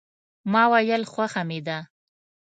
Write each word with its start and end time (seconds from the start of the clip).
ما 0.51 0.63
ویل 0.71 1.03
خوښه 1.11 1.41
مې 1.49 1.59
ده. 1.67 1.77